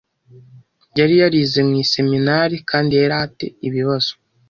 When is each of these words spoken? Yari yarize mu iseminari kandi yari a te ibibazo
Yari 0.99 1.15
yarize 1.21 1.59
mu 1.67 1.73
iseminari 1.83 2.55
kandi 2.69 2.91
yari 3.01 3.15
a 3.23 3.25
te 3.37 3.45
ibibazo 3.67 4.11